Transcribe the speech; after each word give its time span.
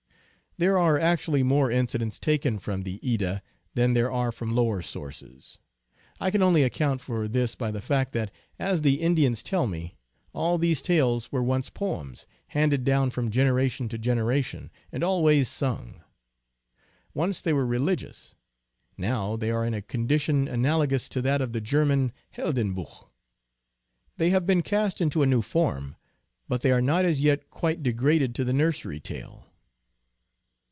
There 0.57 0.77
are 0.77 0.99
ac 0.99 1.31
tually 1.31 1.43
more 1.45 1.71
incidents 1.71 2.19
taken 2.19 2.59
from 2.59 2.83
the 2.83 2.99
Edda 3.01 3.41
than 3.73 3.93
there 3.93 4.11
are 4.11 4.31
from 4.33 4.53
lower 4.53 4.81
sources. 4.83 5.57
I 6.19 6.29
can 6.29 6.43
only 6.43 6.61
account 6.61 6.99
for 7.01 7.27
this 7.29 7.55
by 7.55 7.71
the 7.71 7.81
fact 7.81 8.11
that, 8.11 8.31
as 8.59 8.81
the 8.81 9.01
Indians 9.01 9.41
tell 9.43 9.65
me, 9.65 9.95
all 10.33 10.57
these 10.59 10.81
tales 10.83 11.31
were 11.31 11.41
once 11.41 11.69
poems, 11.71 12.27
handed 12.49 12.83
down 12.83 13.09
from 13.11 13.31
generation 13.31 13.87
to 13.89 13.97
generation, 13.97 14.69
and 14.91 15.03
always 15.05 15.47
sung. 15.47 16.01
Once 17.15 17.39
they 17.41 17.53
were 17.53 17.65
re 17.65 17.79
ligious. 17.79 18.35
Now 18.97 19.37
they 19.37 19.49
are 19.51 19.63
in 19.65 19.73
a 19.73 19.81
condition 19.81 20.47
analogous 20.49 21.07
to 21.09 21.21
that 21.23 21.39
of 21.41 21.53
the 21.53 21.61
German 21.61 22.11
Heldenbuch. 22.35 23.07
They 24.17 24.29
have 24.31 24.45
been 24.45 24.61
cast 24.63 24.99
into 25.01 25.23
a 25.23 25.27
new 25.27 25.41
form, 25.41 25.95
but 26.49 26.59
they 26.61 26.71
are 26.73 26.81
not 26.83 27.03
as 27.05 27.19
yet 27.21 27.49
quite 27.49 27.81
degraded 27.81 28.35
to 28.35 28.43
the 28.43 28.53
nursery 28.53 28.99
tale. 28.99 29.47